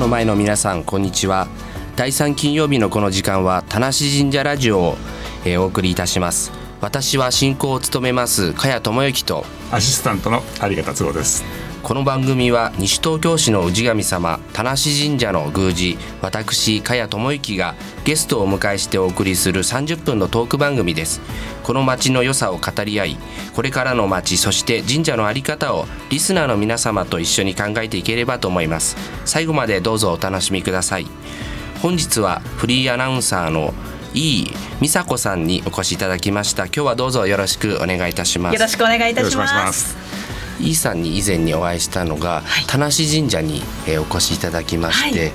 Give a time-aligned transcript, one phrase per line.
[0.00, 1.46] の前の皆さんこんにちは
[1.94, 4.96] 第3金曜日のこの時間は田無神社ラジオを、
[5.44, 11.59] えーお送りいたします私は進行を務めます茅智之とアシスタントの有方都合です。
[11.82, 21.20] この番組は西東京市の氏神様田無神社の宮司私茅智之がゲストをお迎えしてお送りする30分のトーク番組です。
[21.64, 23.18] この町の良さを語り合い
[23.54, 28.96] これからの町そして神社の在り方をリスナーの皆様と一緒に考えていければと思います。
[29.24, 31.06] 最後までどうぞお楽しみください。
[31.80, 33.72] 本日はフリーアナウンサーの
[34.12, 34.52] 井伊
[34.82, 36.66] 美佐子さんにお越しいただきました。
[36.66, 38.54] 今日はどうぞよろしくお願いいたします。
[38.54, 39.72] よろしくお願いいたしま。
[39.72, 40.09] す。
[40.60, 45.32] イーさんに以前にお会いしたのが、田無神社に、えーお越しいただきまして、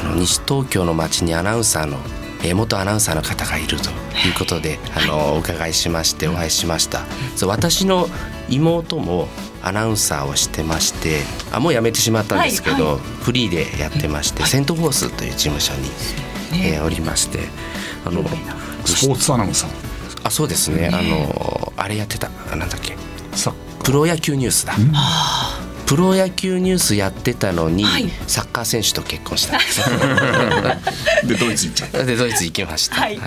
[0.00, 1.98] あの西東京の町にアナウンサーの、
[2.42, 4.30] えー元アナウンサーの方がいるとい。
[4.30, 7.04] うことで、あのお伺いしましてお会いしました、
[7.36, 8.08] そう私の
[8.48, 9.28] 妹も
[9.62, 11.20] アナウンサーをしてまして
[11.52, 15.88] あもう辞めてしまったんですけど、はいはフリーでやってまして、セントフォースという事務所に、
[16.64, 17.40] えーおりまして
[18.04, 18.22] あの
[18.84, 19.70] スポーツアナウンサー。
[20.22, 20.90] あそうですね。
[20.92, 22.96] あのあれやってたあなんだっけ？
[23.34, 23.54] さ
[23.90, 24.74] プロ野球ニュースだ。
[25.84, 29.86] プロ野球ニュースやってたのに、はいサッカー選手と結婚したん ですよ。
[31.26, 32.04] でドイツ行っちゃった。
[32.06, 32.94] でドイツ行きました。
[32.94, 33.18] はい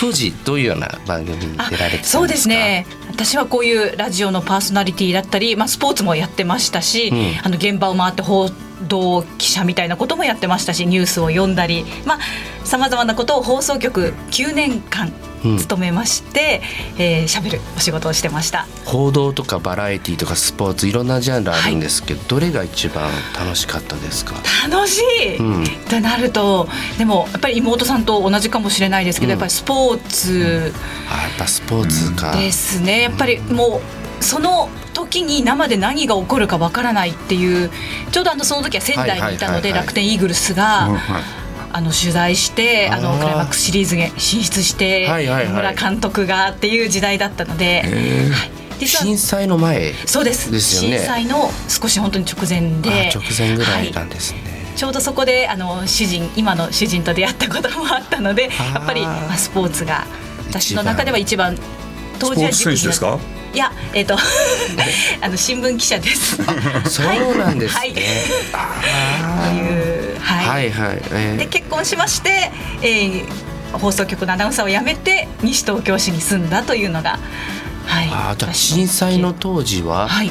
[0.00, 2.18] 当時どういうような番組に出られてたんですか？
[2.18, 2.48] そうです。
[2.48, 8.50] ね私はこういうラジオのパーソナリティだったり、まあ、スポーツもやってましたし、うんあの現場を回って報
[8.82, 11.84] 道記者みたいなこともやってましたしニュースを読んだり
[12.64, 15.12] さまざ、まなことを放送局9年間
[15.44, 15.56] うん。
[15.56, 16.60] 務めまして
[16.96, 18.66] 喋、えー喋るお仕事をしてました。
[18.84, 24.34] 報道とかバラエティとかスポーツいろんなジャンルあるんですけど、どれが一番楽しかったですか？
[24.68, 25.62] 楽しい、うん。
[25.62, 29.38] ってなるとでもやっぱり妹さんと同じかもしれないですけど、うん。
[29.38, 30.72] やっぱりスポーツ。
[31.08, 32.32] あやっぱスポーツか。
[32.36, 33.02] ですね。
[33.02, 37.70] やっぱりもうその時に生で何が起こるかわからないっていう
[38.10, 39.72] ちょうどあのその時は仙台にいたのではいはいはいはい。
[39.82, 40.88] 楽天イーグルスが、
[41.72, 45.08] あの取材してあのクライマックスシリーズに進出して、
[45.52, 48.50] 村監督がっていう時代だったので、えはい。
[48.80, 49.92] 実は震災の前。
[50.06, 50.50] そうです。
[50.50, 50.98] ですよね。
[50.98, 53.92] 震災の少し本当に直前であ直前ぐらはい。
[53.92, 54.40] なんですね。
[54.76, 58.48] ちょうどそこであの主人今の主人と出会ったこともあったのでや
[58.80, 60.06] っぱり、まあ、スポーツが
[60.48, 61.58] 私の中では一番
[62.20, 63.18] 当時はスポーツ選手ですか？
[63.54, 64.16] いやえっ、と
[65.20, 66.36] あの新聞記者です。
[66.88, 67.80] そうなんですね。
[67.80, 67.94] はい
[68.52, 71.02] あというーはい、はいはい。
[71.12, 72.50] えーで結婚しまして、
[72.82, 73.24] えー
[73.72, 77.18] 放送局のアナウンサーを辞めて西東京市に住んだというのが
[77.86, 78.08] はい。
[78.10, 80.30] あーじゃあ私震災の当時ははい。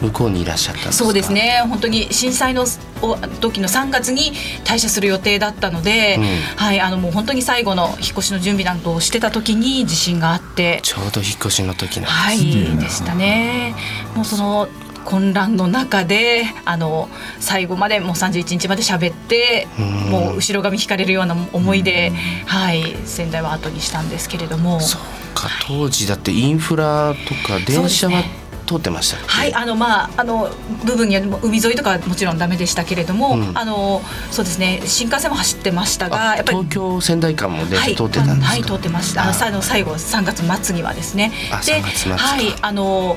[0.00, 1.04] 向こうにいらっしゃったんですか？
[1.04, 1.32] そうです。
[1.32, 2.66] ね本当に震災の
[3.02, 4.32] お時の3月に
[4.64, 6.24] 退社する予定だったので、うん
[6.56, 12.42] はいあのもう本当に最後の引っ越しの準備などをしてた時に地震があってちょうど引っ越しの時なんはです。
[12.44, 13.74] いでしたね
[14.14, 14.68] もうその
[15.04, 17.08] 混乱の中であの
[17.40, 22.12] 最後までもう31日まで喋ってうんもう後ろ髪引かれるような思いで、
[22.44, 24.80] はい、仙台は後にしたんですけれども。
[24.80, 25.00] そう
[25.34, 28.22] か当時だってインフラとか電車は
[28.68, 30.50] 通ってましたはい、あのまああの
[30.84, 33.58] 部分には海沿いとかはもちろんダメでしたけれども、うん。
[33.58, 39.22] あのそうですね新幹線も走ってましたがあやっぱり東京仙台間も電はい車通ってたんですか、はい通ってました。
[39.24, 39.26] あ。
[39.26, 41.32] のさあの最後3月末にはですね。
[41.50, 42.12] あで3月末。
[42.12, 43.16] かはいあの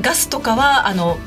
[0.00, 1.18] ガスとかはあの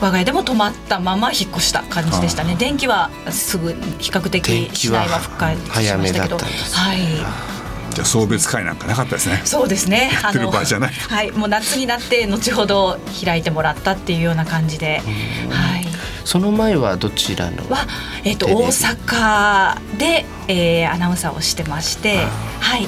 [0.00, 2.56] 我が家でも止まったまま引っ越した感じでしたね。
[2.56, 5.66] 電気はすぐ比較的電気は市内は復活し
[5.96, 7.51] ましたけど、はい。
[7.94, 9.42] じゃあ送別会なんかなかったですね。
[9.44, 10.10] そうですね。
[10.28, 15.02] ってる場合じゃないはい、もう夏になって後ほど開いてもらったっていうような感じで、
[15.50, 15.86] はい。
[16.24, 17.86] その前はどちらのは、
[18.24, 22.18] えっ、と大阪で、えー、アナウンサーをしてまして、
[22.60, 22.86] はい。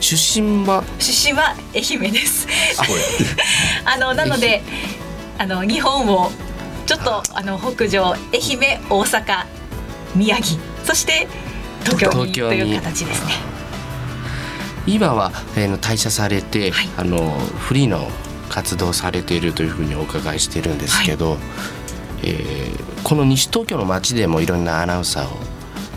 [0.00, 0.84] 出身は？
[0.98, 2.46] 出身は愛媛です。
[2.46, 3.00] すごい。
[3.84, 4.62] あのなので、
[5.38, 6.30] あの日本を
[6.86, 9.44] ちょっとあの北上愛媛、大阪、
[10.14, 11.26] 宮城、そして
[11.84, 13.53] 東京に東京にという形ですね。
[14.86, 16.88] 今は、えー、退社されて、はい。
[16.96, 18.08] あのフリーの
[18.48, 21.38] 活動されているというふうにお伺いしてるんですけど、
[22.22, 25.38] えーこの西東京の街でもいろんなアナウンサーを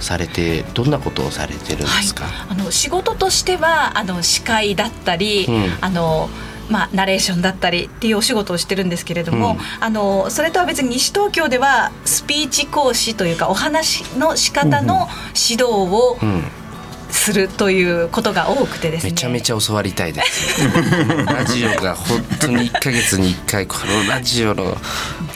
[0.01, 5.77] されてどんなことをされてるんですか、あの仕事としてはあの司会だったり、うん。
[5.81, 6.29] あの
[6.69, 9.57] まあ、ナレーションだったりっていうお仕事をしてるんですけれども、うん。
[9.79, 16.43] あのそれとは別に西東京ではスピーチ講師というかお話の仕方の指導をうん、
[17.09, 19.11] するということが多くてですね。
[19.11, 20.61] めちゃめちゃ教わりたいです。
[21.25, 24.75] ラジオが本当に1ヶ月に1回このラジオの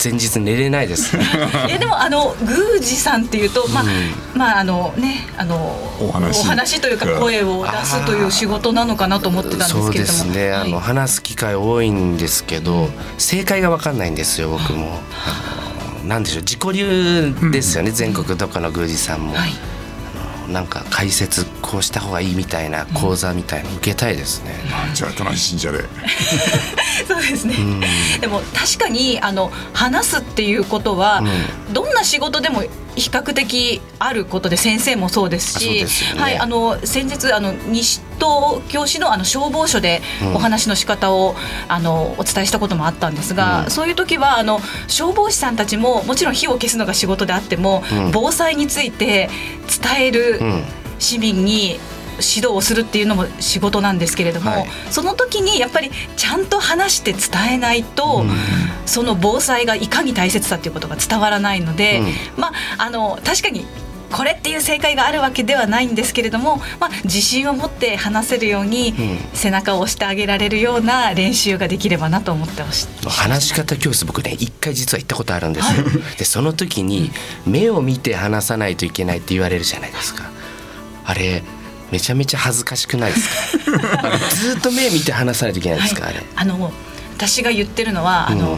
[0.03, 1.15] 前日寝れないです。
[1.67, 3.89] いやでもあの宮司さんっていうと、まあうん。
[4.35, 5.55] まああのねあの
[5.99, 6.79] お話。
[6.81, 9.91] というか声を出すという仕事なのかなと思ってたんですけれども。
[9.91, 14.99] そうですね、あのはい話す機会多いんですけど正解が分かんないんですよ僕も。
[15.25, 19.70] あのなんでしょう自己流ですよね、全国どこの宮司さんも、はい
[20.51, 24.55] なんか解説こうした方がいいみたいな講座みたいの受けたいですね、
[24.93, 25.85] じゃあ田無信者で。
[27.07, 27.55] そうですね、
[28.19, 31.23] でも確かにあの話すっていうことは、
[31.71, 32.61] どんな仕事でも
[32.95, 35.85] 比較的あることで先生もそうですし
[36.15, 36.19] ね。
[36.19, 40.01] はい、あの先日あの西東京市のあの消防署で
[40.35, 41.35] お話の仕方を、
[41.67, 48.11] あのお伝えしたこともあったんですが、そういう時はあの消防士さんたちももちろん火を消すのが仕事であっても、うん。
[48.11, 49.29] 防災について
[49.81, 50.63] 伝えるうん。
[50.99, 51.79] 市民に
[52.21, 54.67] 指導をするっていうのも仕事なんですけれども、はい。
[54.89, 58.25] その時にやっぱりちゃんと話して伝えないと、
[58.85, 62.41] その防災がいかに大切さっていうことが伝わらないので、うん。
[62.41, 63.65] まああの確かに
[64.11, 68.95] これっていう正解があるわけではないんですけれども、まあ、自信を持って話せるように、ん。
[69.33, 72.87] 背中を押してあげられるような練習ができればなと思ってほしい。
[73.07, 75.85] 話し方教室僕ね一回実は行ったことあるんですよ。
[76.17, 77.11] でその時に
[77.45, 80.29] 目を見て話さないといけないって言われるじゃないですか。
[81.05, 81.41] あれ
[81.91, 84.17] めちゃめちゃ恥ずかしくないですか？
[84.35, 86.23] ずっと目見て話さないといけないですか、あれ。
[86.35, 86.71] あの
[87.17, 88.57] 私が言ってるのはあの、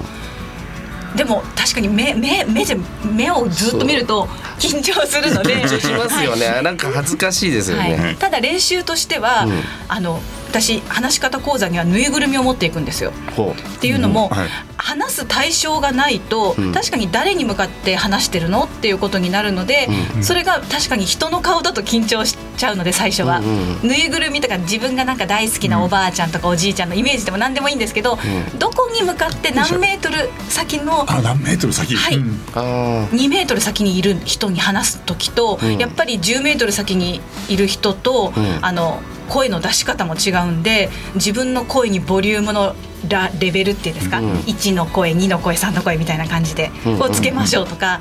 [1.15, 4.27] でも確かに目目目で目をずっと見ると
[4.57, 6.63] 緊張するので 緊張しますよね、はい。
[6.63, 9.63] なんか恥ずかしいですよね、はい、ただ練習としては、うん。
[9.87, 10.21] あの
[10.53, 13.11] 私話し方講座にはぬいぐるみを持っていくんですよ。
[13.35, 14.37] ほっていうのも、うん。
[14.37, 14.49] はい。
[14.77, 16.71] 話す対象がないと、うん。
[16.73, 19.87] 確かに誰に向かって話してるのっていうことになるので、
[20.21, 28.17] それが確かに人の顔だと緊張しちゃうので最初は、うんぬいぐるみとか自分がなんか大好きなおばあちゃんとかおじいちゃんのイメージでも何でもいいんですけど、う
[28.59, 31.95] どこに向かって何メートル先のあ何メートル先？
[31.95, 32.17] はい。
[32.17, 32.29] うん。
[32.29, 35.77] うあ2メートル先にいる人に話す時と、うん。
[35.77, 38.59] やっぱり10メートル先にいる人と、うん。
[38.61, 39.01] あの
[39.33, 42.75] 声の出し方も違うんで自分の声にボリュームの
[43.09, 44.33] ラレベルっていうんですか、うん。
[44.41, 47.99] 1の声2の声3の声みたいな感じで、うんこうつけましょうとか、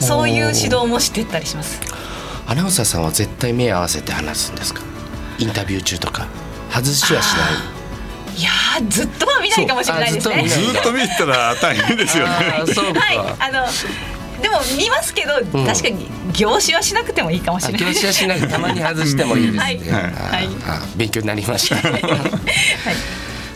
[0.00, 1.80] そういう指導もしてったりします。
[2.46, 4.82] アナウンサーさんは絶対目合わせて話すんですか？
[5.38, 6.28] インタビュー中とか。
[6.70, 7.40] 外しはしな
[8.36, 8.40] い。
[8.40, 10.48] いやーずっとは見ないかもしれないですね。
[10.48, 12.32] ずずっと見てたら大変ですよね。
[12.60, 13.66] あ ーそうか、はい、あの
[14.40, 15.66] でも見ますけど、ん。
[15.66, 17.94] 確かに凝視はしなくてもいいかもしあれない。
[17.94, 20.98] 教師はしなくてたまに外してもいいですね、はい。
[20.98, 21.76] 勉強になりました。
[21.76, 22.02] はい。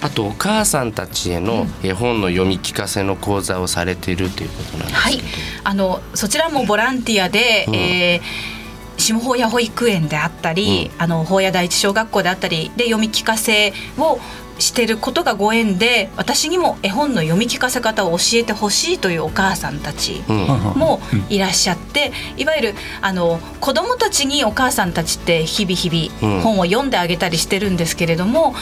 [0.01, 5.21] あとお母さんたちへの絵本の読み聞かせの講座をされているということなんですはい。
[5.65, 7.75] あのそちらもボランティアで、うん。
[7.75, 8.55] えー
[8.97, 14.19] 下保谷保育園であったり、あの保谷第一小学校であったりで読み聞かせを
[14.59, 20.37] してることがご縁で私にも絵本の読み聞かせ方を教えてほしいというお母さんたちうん。
[20.77, 26.31] もいらっしゃって、いわゆるあの子どもたちにお母さんたちって日々日うん。
[26.31, 28.55] 々本を読んであげたりしてるんですけれども、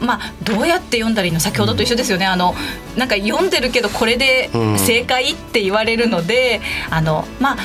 [0.00, 2.54] まあ、どうやって読んだらいいの先ほどと一緒ですよね、あの
[2.96, 4.78] なんか読んでるけどこれでうん。
[4.78, 6.60] 正解って言われるので、
[6.90, 7.56] あのまあ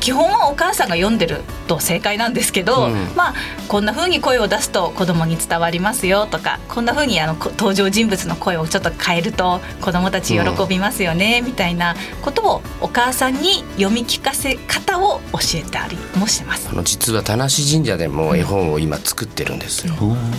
[0.00, 1.42] 基本はお母さんが読んでる
[1.76, 3.34] と正解なんですけど、うんまあ
[3.68, 16.74] こんな風に声を出すと子供に伝わりますよとかこんな風にあのこ登場人物の声をちょっと変えると子供たち喜びますよね、みたいなことをお母さんに読み聞かせ方を教えたりもしてますあ。
[16.74, 19.94] の実は田無神社でも絵本を今作ってるんですよ。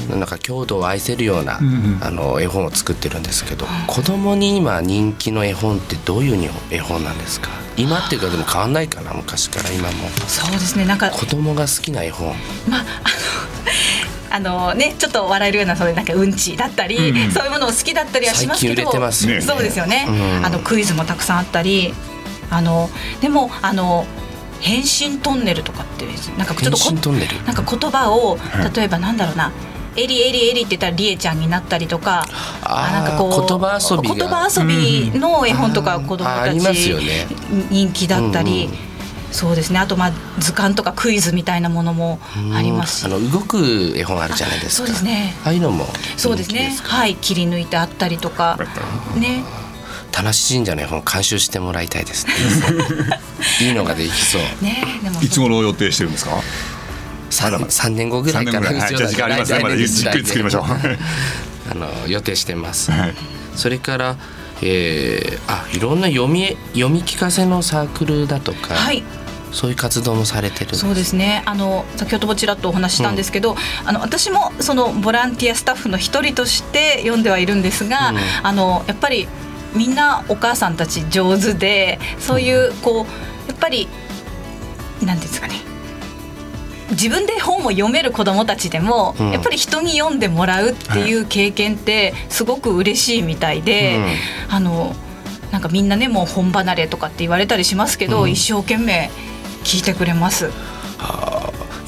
[0.09, 7.49] なんか郷土を愛せるような、んうんあの絵本を作ってるんですけど、子供に今人気の絵本ってどういう絵本なんですか？
[7.75, 10.07] 今っていうかでも変わんないかな昔から今も。
[10.27, 12.35] そうですねなんか子供が好きな絵本。
[12.67, 12.85] まあ
[14.29, 17.31] あの あのねちょっと笑えるようなそれなんかうんちだったり、うん。
[17.31, 19.41] そういうものを好きだったりはしますけどね。
[19.41, 20.45] そうですよね、うん。
[20.45, 21.93] あのクイズもたくさんあったり
[22.49, 22.89] あの
[23.21, 24.05] でもあの
[24.59, 26.05] 変身トンネルとかって
[26.37, 27.43] なんかちょっとこ変身トンネル？
[27.45, 28.71] なんか言葉をはい。
[28.75, 29.51] 例えばなんだろうな、
[29.95, 32.25] エリエリエリって言ったらリエちゃんになったりとか
[32.63, 34.15] あーなんかこう言葉遊びが。
[34.15, 36.95] 言葉遊びの絵本とか子供たち
[37.69, 38.92] 人気だったり、うんうん
[39.33, 39.79] そうですね。
[39.79, 42.19] あとまあ図鑑とかクイズみたいなものも
[42.53, 43.05] ありますし。
[43.05, 44.87] あの動く絵本あるじゃないですか。
[44.87, 45.33] そうですね。
[45.43, 46.77] ああいうのもそうですね。
[46.83, 47.15] はい。
[47.15, 48.57] 切り抜いてあったりとか。
[49.15, 49.43] ね。
[50.11, 52.33] 田無神社の絵本監修してもらいたいですね。
[53.67, 54.41] いいのができそう。
[54.63, 54.85] ね。
[55.03, 56.31] でもいつ頃予定してるんですか？
[57.31, 58.91] 三まだまだ三年後ぐらいから三年ぐらい。
[58.91, 58.97] はい。
[58.97, 59.59] じゃあ時間ありますね。
[59.63, 60.63] まだじっくり作りましょう。
[61.71, 62.91] あの予定してます。
[62.91, 63.13] はい。
[63.55, 64.15] それから、
[64.61, 69.03] えー、あいろんな読み読み聞かせのサークルだとか、はい
[69.53, 70.81] そういう活動もされてるんです。
[70.81, 71.43] そうですね。
[71.45, 73.55] あの先ほどもちらっとお話ししたんですけど、
[73.85, 78.17] あの私もそのボランティアスタッフの一人として読んではいるんですが、うん。
[78.41, 79.27] あのやっぱり
[79.75, 83.87] みんなお母さんたち上手でそういうこうやっぱり
[85.01, 85.55] なんていうんですかね。
[86.91, 89.31] 自分で本を読める子どもたちでも、うん。
[89.31, 93.99] やっぱり人に読んでもらうっていう経験ってすごく嬉しいみたいで、
[94.49, 94.95] あの
[95.51, 98.31] なんかみんなねもう本離れとかって言われたりしますけど、うん。
[98.31, 99.11] 一生懸命
[99.63, 100.49] 聞いてくれます。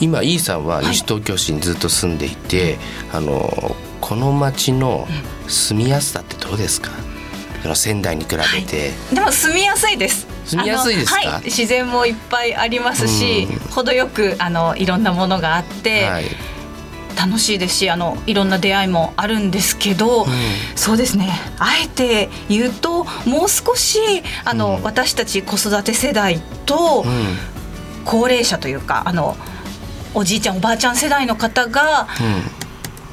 [0.02, 2.78] 今イーさんは西東京市にずっと住んでいて、
[3.14, 5.08] あのこの町の
[5.48, 6.92] 住みやすさってどうですか、
[7.62, 10.28] その仙台に比べて、でも住みやすいです。
[10.46, 16.26] 住みやすいですはい、自然もいっぱいありますし、程よくあのいろんなものがあって、はい、
[17.18, 20.28] 楽しいですしあのいろんな出会いもあるんですけど、
[20.76, 21.32] そうですね。
[21.58, 24.00] あえて言うともう少し
[24.44, 24.84] あの、うん。
[24.84, 27.55] 私たち子育て世代とうん
[28.06, 29.36] 高齢者というかあの
[30.14, 32.08] おじいちゃんおばあちゃん世代の方が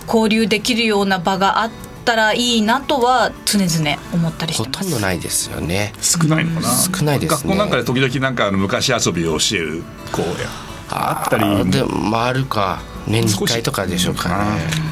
[0.07, 1.71] 交流できるような場があっ
[2.05, 4.91] たらいいなとは常々思ったりしほてます。
[4.91, 5.93] とんどないですよね。
[6.01, 9.83] 少ないのかな少ないですね学校なんかで時々なんかあの昔遊びを教える
[10.13, 10.29] 子や
[10.91, 14.92] あったりーでもまああるか年に1少し回とかでしょうかね。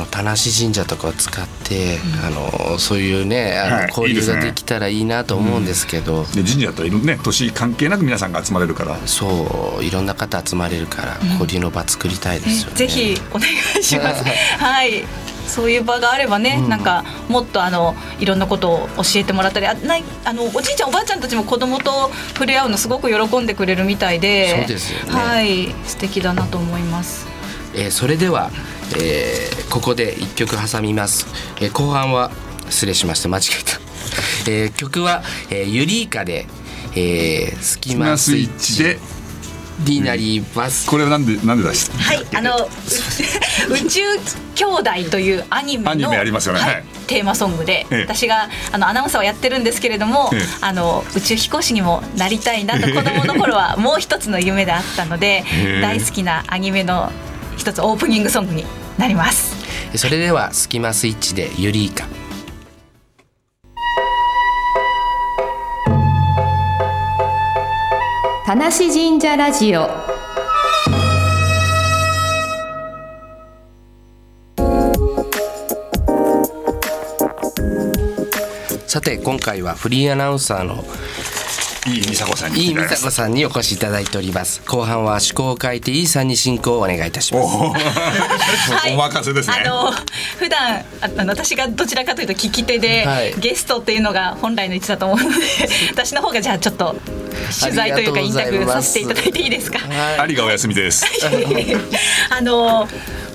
[0.00, 6.24] あの田無神社とかを使って、あのそういうねあの、はい交流ができたらいいなと思うんですけど。
[6.24, 12.76] で神社だったらね年関係なく皆さんが集まれるからそういろんな方集まれるから交流の場作りたいですよね。
[12.76, 14.24] ぜひお願いします。
[14.58, 15.04] はい。
[15.46, 27.26] そういう場があればね、なんかもっとあのいろんなことを教えてもらったり、あないあのおじいちゃんおばあちゃんたちも子供と触れ合うのすごく喜んでくれるみたいで、そうですよねはい、素敵だなと思います。
[27.74, 28.50] えーそれでは、
[28.98, 31.26] えーここで一曲挟みます、
[31.60, 32.30] えー後半は
[32.68, 33.28] 失礼しました。
[33.28, 33.64] 間違え
[34.44, 36.46] た、えー曲は、えーユリイカで、
[36.96, 38.98] えー、スキマススイッチチで
[39.86, 41.96] になります、これはなんでなんで出した？
[41.98, 42.68] はい、あのう
[43.72, 44.00] 宇宙
[44.54, 46.60] 兄弟というアニメのアニメありますよね。
[46.60, 46.84] はいはい。
[47.06, 48.00] テーマソングで、ええ。
[48.02, 50.40] 私があのアナウンサーをやってるんですけれども、ええ。
[50.60, 55.80] あの宇宙飛行士にもなりたいなと子供の頃はもう一つの夢であったのでえ。
[55.80, 57.10] 大好きなアニメの
[57.56, 58.64] 一つオープニングソングに
[58.98, 59.60] なります。
[59.96, 62.06] それではスキマスイッチでユリイカ
[68.46, 69.88] 田無神社ラジオ
[78.86, 80.84] さて今回はフリーアナウンサーの
[81.86, 84.60] いい美佐子さんにいい美佐子さんにお越しいただいております。
[84.66, 87.46] 後半は趣向を変えていいさんに進行をお願いいたします。
[87.46, 87.72] お
[88.96, 89.62] 任せですね。
[89.64, 89.90] あの
[90.38, 90.84] 普段あ
[91.16, 93.34] あの私がどちらかというと聞き手で、はい。
[93.38, 95.44] ゲストっていうのが本来の位置だと思うので
[95.90, 96.94] 私の方がじゃあちょっと
[97.60, 99.78] 取材というかインタビューさせていただいていいですか？
[100.18, 101.06] ありがお休みです
[102.28, 102.86] あの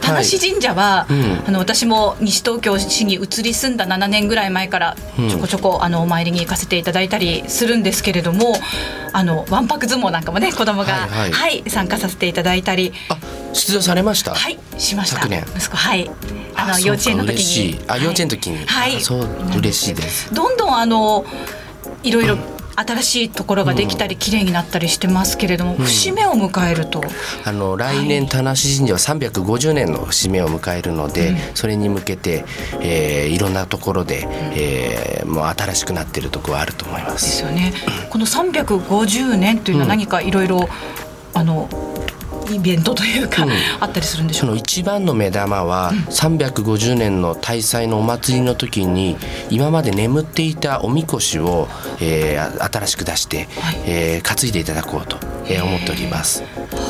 [0.05, 1.43] 田無神社は、ん。
[1.47, 4.95] あの私も西東京市に移り住んだ7年ぐらい前から
[5.29, 8.55] ちょこちょこ、あのお参りに行かせていただいたりするんですけれども
[9.13, 11.29] あのわんぱく相撲なんかもね子供が、ははい。
[11.29, 12.93] いはい参加させていただいたり。
[13.09, 13.17] あ
[13.53, 14.33] 出場されました？
[14.35, 15.15] はいしました。
[15.17, 15.45] 昨年。
[15.55, 16.11] 息子はい。
[16.55, 17.71] あのあ幼稚園の時に。
[17.71, 17.79] い。
[17.87, 18.65] あ幼稚園の時に。
[18.65, 18.97] はい。
[18.97, 20.33] あそう嬉しいです。
[20.33, 21.25] どんどんあの
[22.03, 22.37] いろいろ
[22.75, 27.01] 新しいところができたり綺麗になったりしてますけれども、節目を迎えると
[27.45, 28.55] あの来年田無神
[28.87, 32.45] 社は350年の節目を迎えるので、それに向けて、
[32.81, 37.11] えーいろんなところで、えーもう新しくなってるところはあると思いま。
[37.11, 37.73] ですすよね。
[38.09, 40.69] この350年というのは何かいろいろ
[41.33, 41.67] あの
[42.53, 43.51] イベントというか、うん。
[43.79, 49.17] あったりするんでしょうその一番の目玉は350年の大祭のお祭りの時に
[49.49, 51.67] 今まで眠っていたおみこしを、
[52.01, 53.47] えー新しく出して、
[53.85, 56.43] えー担いでいただこうと、えー思っております。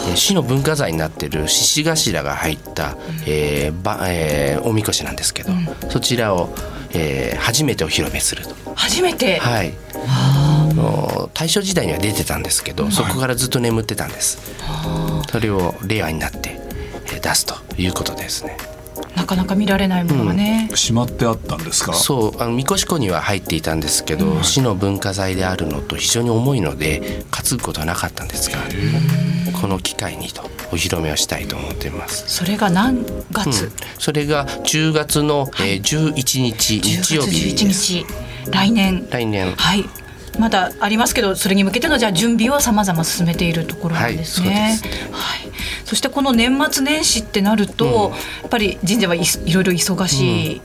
[0.08, 5.52] えー市の文化財になっている獅子頭が入った、えーばえーおみこしなんですけど、
[5.90, 6.54] そちらを、
[6.94, 8.56] えー初めてお披露目すると。
[8.76, 9.74] 初めて、はい。
[10.08, 14.40] あの大正時代には出てたんですけど、そこからずっと眠ってたんです。
[15.30, 16.60] それを令和になって
[17.14, 18.58] えー出すということですね。
[19.16, 21.94] なかなか見られないものがね、しまってあったんですか？
[21.94, 28.58] そうあのみこし湖には入っていたんですけど、市の文化財であるのと非常に重いので担ぐことはなかったんですが
[29.60, 32.26] この機会にとお披露目をしたいと思っています。
[32.28, 37.94] それが何月、それが10月の、えー11日日曜10日月11です。
[37.94, 38.06] 日。
[38.52, 39.08] 来年。
[39.10, 39.54] 来年。
[39.56, 39.86] はい
[40.40, 44.50] まだありますけどそれに向けてのじゃあ準備をさまざま進めているところなんですね。
[44.50, 48.12] はいはいそしてこの年末年始ってなると、
[48.42, 50.62] やっぱり神社はいいろいろ忙しい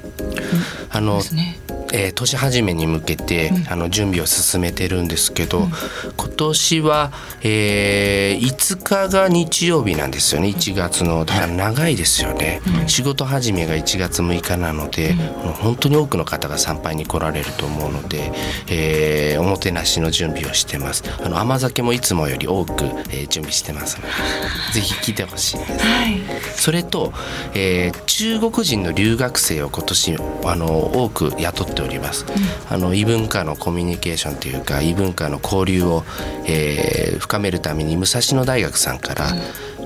[0.89, 1.59] あのですね。
[1.93, 5.69] えー年始めに向けて、あの準備を進めてるんですけど、
[6.17, 10.49] 今年は、えー5日が日曜日なんですよね。
[10.49, 18.33] 1月のだから長いですよね、仕事始めが1月6日なので、もう本当に多くの方が参拝に来られると思うので、
[18.69, 21.03] えーおもてなしの準備をしてます。
[21.25, 24.09] あの甘酒もいつもより多く、えー準備してますので
[24.75, 25.73] ぜひ来てほしいです。
[25.73, 26.21] はい。
[26.57, 27.13] それと、
[27.55, 30.67] えー中国人の留学生を今年あの
[31.05, 32.27] 多く雇ってっております、
[32.69, 36.05] あの異文化のコミュニケーションというか異文化の交流を、
[36.47, 39.33] えー深めるために武蔵野大学さんから、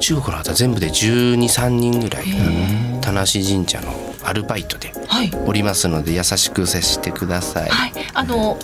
[0.00, 5.30] 中国の方全部で1 2 3人ぐらいが田無神社のアルバイトではい。
[5.46, 7.68] おりますので優しく接してください。
[7.68, 7.92] はい。
[8.14, 8.58] あの、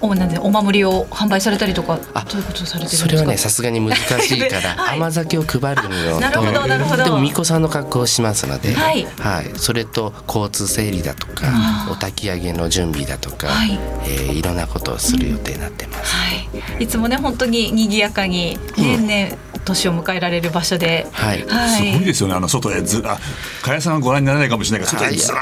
[0.00, 3.08] おなんでお守りを販売されたりとかあどういうことをされてるんですか？
[3.08, 4.38] それはねさすがに難しい。
[4.48, 4.96] から、はい。
[4.98, 7.04] 甘酒を配るの なるほどなるほど。
[7.04, 9.06] でも巫女さんの格好をしますので、はい。
[9.56, 13.70] それと交通整理だとかお焚き上げの準備だとか、はい。
[13.70, 16.14] いえーいろんなことをする予定になってます。
[16.14, 16.32] は
[16.78, 21.40] い、いつもね本当に賑やかに年々年を迎えられる場所で、はい。
[21.40, 21.92] すはい。
[21.94, 23.18] ごいですよねあの外へずあ
[23.62, 25.38] 加谷さんはご覧にならないかもしれないけど外へずら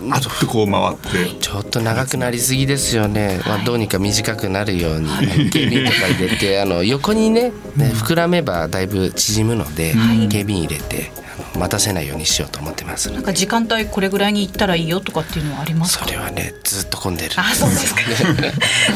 [0.00, 1.30] ーっとこう回って。
[1.40, 5.08] ちょっと長くなりすぎですよね、まあ、どうにか短くなるように
[5.50, 9.94] 警備員とか入れてあの横にねね膨らめばだいぶ縮むので、
[10.30, 11.10] 警備員入れて
[11.58, 13.10] 待たせないようにしようと思ってます。
[13.10, 16.04] なんか時間帯これぐらいに行ったらいいよとかっていうのはありますか？
[16.04, 17.32] それはねずっと混んでる。
[17.36, 18.00] あそうですか。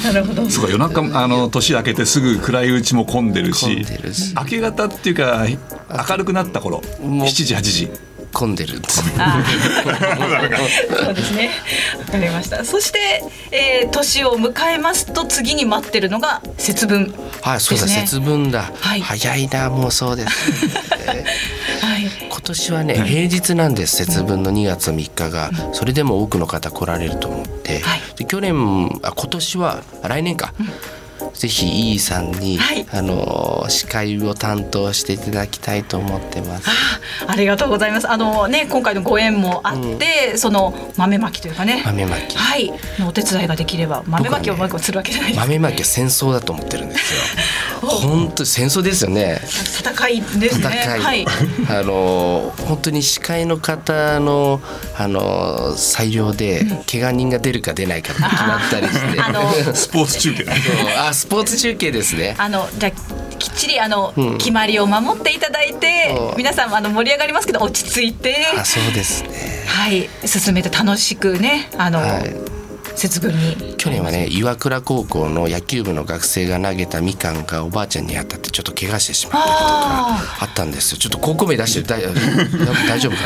[0.13, 0.49] なるほど。
[0.49, 4.33] そうか夜中あの年明けてすぐ暗いうちも混んでるし混んでるし。
[4.37, 5.45] 明け方っていうか
[6.09, 7.91] 明るくなった頃もう7時8時
[8.33, 9.03] 混んでるんです。
[9.19, 11.05] あー。
[11.05, 11.51] そうですね。
[11.99, 12.65] わかりました。
[12.65, 19.01] そして、えー年を迎えますと次に待ってるのが節分はいそうだ、節分だ、はい。
[19.01, 20.67] 早いなもうそうです、
[21.07, 21.25] え
[21.83, 22.11] ーはい。
[22.29, 25.51] 今年はね平日なんです節分の2月3日が。
[25.73, 28.01] それでも多くの方来られると思って、はい。
[28.17, 28.55] で去年
[29.03, 30.53] あ今年はあ来年か、
[31.39, 36.69] ぜひ E さんに、はいあの司会を担当していただきたいと思ってます。
[37.27, 38.11] ありがとうございます。
[38.11, 41.83] あのね今回のご縁もあって、その豆まきというかね。
[41.85, 45.41] 豆まきはいのお手伝いができれば豆まきをうまくするわけじゃないです。
[45.41, 47.21] 豆まきは戦争だと思ってるんですよ。
[47.89, 49.41] 本当に戦争ですよね。
[49.45, 50.69] 戦いですね。
[51.01, 51.27] はい。
[51.69, 54.61] あの本当に司会の方の
[54.97, 60.47] あの裁量で怪我人が出るか出ないかって決まったりして、あのスポーツ中継
[60.99, 62.35] あスポーツ中継ですね。
[62.39, 62.93] あのじゃあ
[63.39, 64.39] きっちりあの、うん。
[64.39, 68.37] 決まりを守っていただいて皆さんあの盛り上がりますけど落ち着いて。
[68.57, 69.65] あそうですね。
[69.67, 70.09] はい。
[70.27, 72.35] 進めて楽しくねあの、はい。
[72.97, 73.75] 節分に。
[73.77, 80.99] 去年はね岩倉高校の野球部の学生が投げたみかんがおばあちゃんに当たってちょっと怪我してしまったりとかああったんですよ。
[80.99, 82.03] ちょっと高校名出して大
[82.89, 83.23] 大丈夫か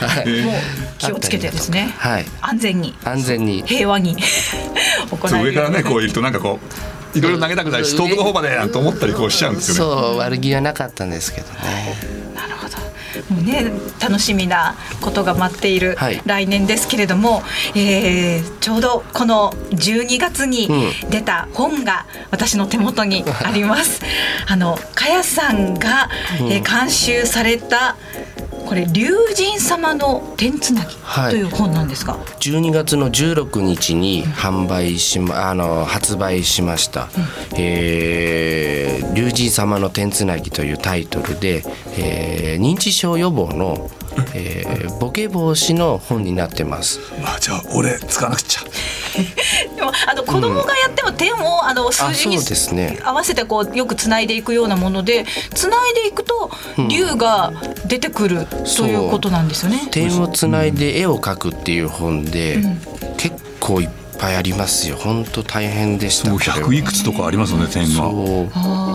[0.00, 0.08] な？
[0.08, 0.42] はい。
[0.42, 0.54] もう
[0.98, 2.26] 気をつけてですね、はい。
[2.40, 2.94] 安全に。
[3.04, 3.62] 安全に。
[3.64, 4.16] 平和に。
[5.10, 9.78] 行そうえるように上からねこういるとなんかこういろいろ投げたくなるし遠くの方までなんて思ったりこうしちゃうんですよね。
[10.02, 11.96] そう悪気はなかったんですけどね。
[12.34, 12.80] なるほど。
[13.34, 16.22] もうね楽しみなことが待っているはい。
[16.24, 17.42] 来年ですけれども、
[17.74, 24.00] えーちょうどこの12月にう出た本が私の手元に あります。
[24.46, 26.08] あのかやさんが、
[26.40, 27.96] えー監修された
[28.70, 31.32] これ龍神様の天つなぎはい。
[31.32, 37.08] という本なんですが、12月の16日に販売しまあの発売しました
[37.58, 41.64] 「えー龍神様の天つなぎ」というタイトルで、
[41.98, 43.90] えー認知症予防の、
[44.34, 47.00] えーボケ防止の本になってます。
[47.24, 48.60] あじゃあ俺使わなくちゃ。
[49.76, 52.38] でもあの子供がやっても点をあの数字に
[53.02, 56.50] 合わせてこうよくつないでいくようなものでつないでいくと
[56.88, 57.52] 龍が
[57.86, 59.88] 出てくるということなんですよね。
[59.90, 62.58] 点をつないで絵を描くっていう本で、
[63.16, 64.96] 結構いっぱいありますよ。
[64.98, 66.68] 本当大変でしたもうこれは。
[66.68, 68.04] 100いくつとかありますよね点が。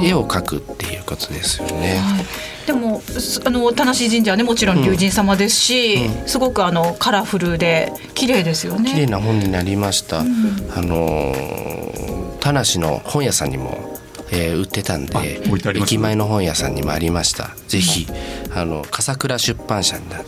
[0.03, 1.97] 絵を描くっていうことですよね。
[1.97, 9.06] はいでもすあの田無神社はねもちろん龍神様ですし、すごくあのカラフルで綺麗ですよ綺麗ね。
[9.08, 10.21] な本になりました。
[10.21, 13.97] あのー田無の本屋さんにも、
[14.32, 15.41] えー売ってたんあで
[15.78, 17.56] 駅前の本屋さんにもありました。
[17.67, 18.08] ぜひ
[18.54, 20.19] あの笠倉出版社にな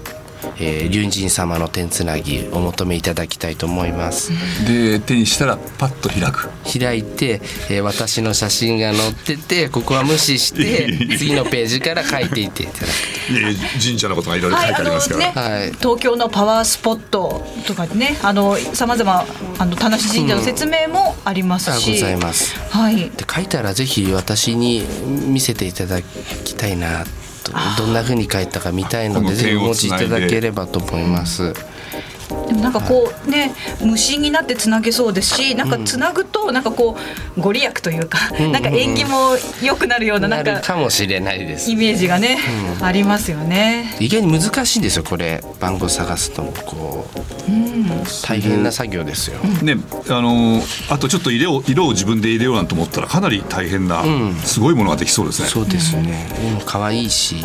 [0.59, 4.31] えー、龍神様の天つなぎお求めいただきたいと思います。
[4.65, 6.49] で手にしたらパッと開く。
[6.79, 12.87] 開いて、えー私の写真が載っててここは無視して次のページから書いていっていただ
[13.27, 13.31] く。
[13.31, 15.71] いやいや神社のことがいろいろ書はいてありますから、ね、はい。
[15.73, 19.25] 東京のパワースポットとかね、あのさまざま
[19.57, 22.59] あの田無神社の説明もありますし、あございます。
[22.69, 27.05] はい、で書いたらぜひ私に見せていただきたいな。
[27.05, 27.09] と
[27.77, 31.53] どんな風に書いたか見たいのでぜひお持ちいただければと思います。
[32.47, 36.97] でもなんかこうね無心になってつなげそうですしなんかつなぐとなんかこ
[37.37, 38.51] うご利益というか、ん。
[38.51, 41.75] なんか縁起も良くなるようなななんるかかもしれないですイ。
[41.75, 42.37] メージがね、
[42.81, 43.95] ありますよね。
[43.99, 45.43] 意外に難しいんですよこれ。
[45.59, 47.19] 番号探すとこう。
[48.25, 49.39] 大変な作業ですよ。
[49.61, 49.77] ね
[50.09, 54.33] あのーあとちょっと色を色を自分で入れようなんて思ったらかなり大変な、ん。
[54.43, 55.47] すごいものができそうですね。
[55.47, 56.27] そうですね。
[56.41, 57.37] でも可愛いし、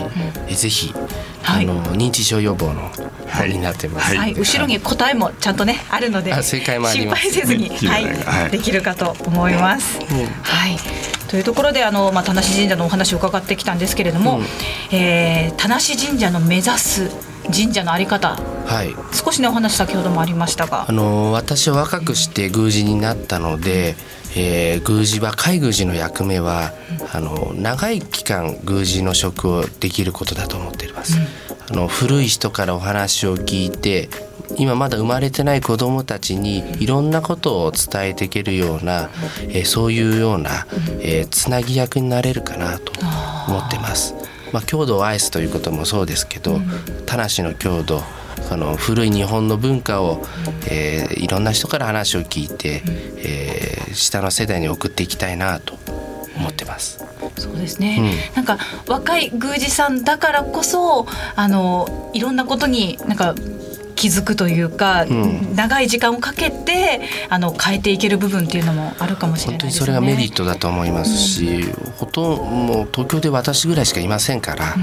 [0.48, 2.90] えぜひ、はいあの認知症予防の
[3.28, 4.08] 本になってます。
[4.08, 4.18] はい。
[4.18, 7.22] はい、後ろにに答えもちゃんとねあるのであ正解もあり心ます。
[7.22, 8.04] 配せずに、ねはい。
[8.04, 8.50] はい。
[8.50, 9.98] できるかと思います。
[9.98, 10.76] はい。
[11.28, 14.40] というところであの、まあ、田無神社のお話を伺ってきたんですけれども、
[14.90, 17.10] えー田無神社の目指す
[17.52, 18.94] 神社のあり方はい。
[19.12, 20.86] 少しねお話先ほどもありましたが。
[20.88, 23.96] あの私は若くして宮司になったので、
[24.34, 26.72] えー宮司は海宮司の役目は
[27.12, 31.16] あの長い期間宮司の職をできることだと思っています。
[31.70, 34.08] あの古い人からお話を聞いて
[34.56, 39.10] 今まだ生まれてない子どもたちにいろんなことを伝えていけるような、
[39.48, 40.66] えーそういうような、
[41.00, 42.92] えーつなぎ役になれるかなと
[43.48, 44.14] 思ってます。
[44.52, 46.60] まあ、郷土を愛すということもそうですけど、
[47.06, 48.02] 田無の郷土
[48.52, 50.22] あの古い日本の文化を、
[50.70, 52.82] えーいろんな人から話を聞いて、
[53.18, 55.78] えー下の世代に送っていきたいなと
[56.36, 57.04] 思ってます。
[57.36, 63.34] そうですね、なんか若い宮司さんだからこそあのいろんなことになんか
[64.02, 65.54] 気づくというか、ん。
[65.54, 69.86] 長い時間をかけてあの変えていける部分っていうのもあるかもしれないですよね。
[69.86, 71.66] それがメリットだと思いますし、
[71.98, 74.74] ほとんどもう東京で私ぐらいしかいませんから、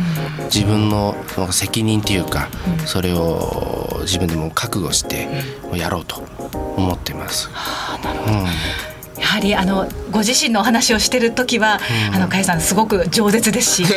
[0.45, 1.17] 自分の
[1.51, 2.47] 責任っていうか、
[2.85, 5.27] それを自分でも覚悟して
[5.73, 6.23] やろうと
[6.77, 7.49] 思ってます。
[8.25, 9.21] うん。
[9.21, 11.79] やはりあのご自身のお話をしてる時は、
[12.13, 13.83] あのかやさんすごく饒舌ですし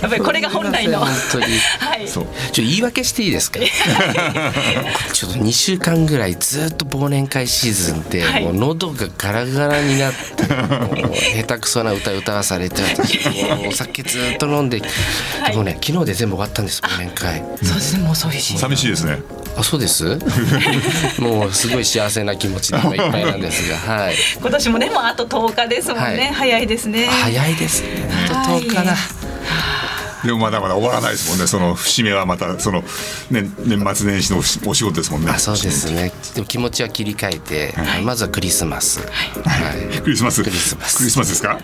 [0.00, 0.98] やっぱりこれが本来の。
[1.00, 1.44] 本当に。
[1.78, 2.06] はい。
[2.08, 2.26] そう。
[2.52, 3.60] ちょ言い訳していいですか？
[5.12, 8.44] ちょっと2週間ぐらいずっと忘年会シーズンで、はい。
[8.44, 12.82] もう喉がガラガラになってもう下手くそな歌歌わされて
[13.68, 14.80] お酒ずっと飲んで、
[15.40, 15.52] はい。
[15.52, 17.42] でもね昨日で全部終わったんです忘年会。
[17.62, 19.18] そうですねもうそうい寂しいですね。
[19.58, 20.18] あそうです？
[21.18, 24.14] もうすごい幸せな気持ちで今いっぱいなんですがはい。
[24.40, 26.32] 今年もねもうあと10日ですもんね、はい。
[26.34, 27.06] 早いですね。
[27.06, 27.82] 早いです。
[27.82, 27.88] ね
[28.30, 28.96] あと10日だ、はい
[30.24, 31.46] でもまだまだ終わらないですもんね。
[31.46, 32.82] その節目はまたその、
[33.30, 35.30] ね、年末年始のお仕事ですもんね。
[35.30, 36.10] あそうですね。
[36.34, 39.06] でも気持ちは切り替えて、まずはクリスマス、は
[39.94, 40.00] い。
[40.00, 40.42] クリスマス。
[40.42, 40.96] クリスマス。
[40.96, 41.60] クリスマスですか？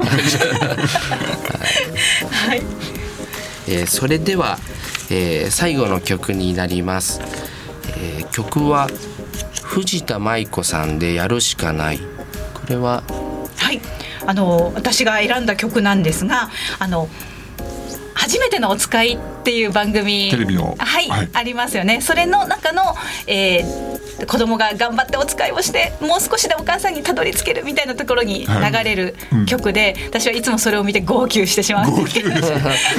[2.36, 2.62] はい。
[3.66, 4.58] えーそれでは、
[5.10, 7.20] えー最後の曲になります、
[7.98, 8.86] えー曲は
[9.72, 11.98] 藤田舞子さんでやるしかない。
[11.98, 12.04] こ
[12.68, 13.02] れは？
[13.56, 13.80] はい、
[14.26, 17.08] あの私が選んだ曲なんですが、あの
[18.12, 20.76] 初めてのお使いっていう番組テレビの。
[20.78, 21.30] はい、はい。
[21.32, 22.02] ありますよね。
[22.02, 22.82] それの中の、
[23.26, 23.91] えー
[24.26, 28.46] 子供が頑張ってお使いをしてもう少しでお母さんにたどり着けるみたいなところに流
[28.84, 29.14] れる
[29.46, 31.90] 曲で、私はいつもそれを見て号泣してしまう。
[31.90, 32.30] んですけど、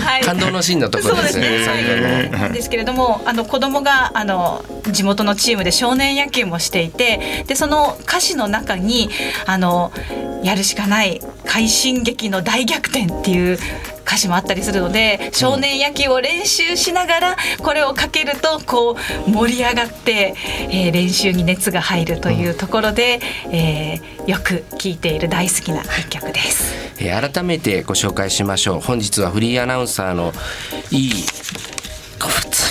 [0.03, 0.21] はい。
[0.23, 1.49] 感動のシーンのところですよね。
[1.49, 9.09] そうです最後のなんですけれどもあの子供があの地元のチームで少年野球もしていてでその歌詞の中に
[9.45, 9.91] あの
[10.43, 13.57] やるしかない快進撃の大逆転っていう
[14.13, 18.91] 歌詞もあったりするので少年野球を練習しながらこれをかけるとこ
[19.27, 20.35] う盛り上がって、
[20.69, 23.19] えー練習に熱が入るというところで、
[23.51, 26.73] えーよく聴いている大好きな一曲です。
[26.99, 30.31] えー改めてご紹介しましょう本日はフリーアナウンサーの
[30.91, 31.11] いい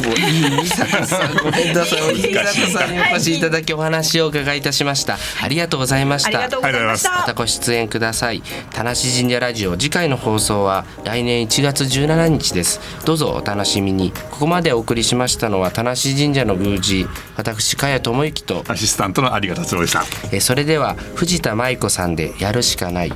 [0.02, 0.16] もい。
[0.18, 2.14] い美里さんごめんなさい。
[2.14, 5.18] 美里さんにお越しいただきお話を伺いいたしました。
[5.42, 6.28] ありがとうございました。
[6.28, 7.10] ありがとうございました。
[7.12, 12.80] またご出演ください田無神社ラジオ次回の放送は来年1月17日です。
[13.04, 14.12] どうぞお楽しみに。
[14.30, 18.64] ここまでお送りしましたのは田無神社の宮司私茅智之と。
[18.68, 23.12] アシスタントの有賀達郎でしたえーそれでは藤田舞子さんでやるしかない